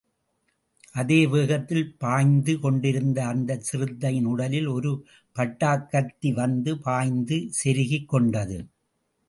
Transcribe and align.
அதே 0.91 1.25
வேகத்தில், 1.25 1.95
பாய்ந்து 1.97 2.59
கொண்டிருந்த 2.59 3.25
அந்தச் 3.25 3.61
சிறுத்தையின் 3.61 4.25
உடலில் 4.25 4.67
ஒரு 4.67 4.91
பட்டாக்கத்தி 5.35 6.33
வந்து 6.33 6.79
பாய்ந்து 6.79 7.49
செருகிக் 7.51 8.09
கொண்டது. 8.09 8.57